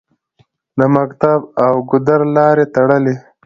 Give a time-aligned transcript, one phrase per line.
[0.77, 3.15] د مکتب او د ګودر لارې تړلې